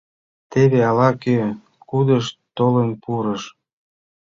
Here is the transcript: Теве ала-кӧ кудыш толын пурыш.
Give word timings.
Теве 0.51 0.79
ала-кӧ 0.89 1.37
кудыш 1.89 2.25
толын 2.57 2.89
пурыш. 3.03 3.43